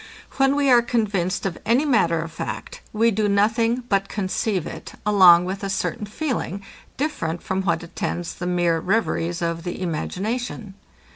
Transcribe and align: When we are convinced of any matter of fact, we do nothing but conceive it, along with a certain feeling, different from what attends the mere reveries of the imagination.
When 0.37 0.55
we 0.55 0.71
are 0.71 0.81
convinced 0.81 1.45
of 1.45 1.59
any 1.63 1.85
matter 1.85 2.21
of 2.23 2.31
fact, 2.31 2.81
we 2.91 3.11
do 3.11 3.29
nothing 3.29 3.83
but 3.87 4.09
conceive 4.09 4.65
it, 4.65 4.93
along 5.05 5.45
with 5.45 5.63
a 5.63 5.69
certain 5.69 6.07
feeling, 6.07 6.63
different 6.97 7.43
from 7.43 7.61
what 7.65 7.83
attends 7.83 8.33
the 8.33 8.47
mere 8.47 8.79
reveries 8.79 9.43
of 9.43 9.63
the 9.63 9.79
imagination. 9.79 10.73